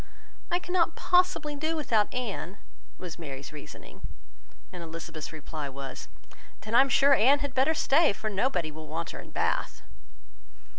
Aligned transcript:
"I 0.49 0.57
cannot 0.57 0.95
possibly 0.95 1.55
do 1.55 1.75
without 1.75 2.11
Anne," 2.11 2.57
was 2.97 3.19
Mary's 3.19 3.53
reasoning; 3.53 4.01
and 4.73 4.81
Elizabeth's 4.81 5.31
reply 5.31 5.69
was, 5.69 6.07
"Then 6.61 6.73
I 6.73 6.81
am 6.81 6.89
sure 6.89 7.13
Anne 7.13 7.37
had 7.37 7.53
better 7.53 7.75
stay, 7.75 8.11
for 8.11 8.27
nobody 8.27 8.71
will 8.71 8.87
want 8.87 9.11
her 9.11 9.19
in 9.19 9.29
Bath." 9.29 9.83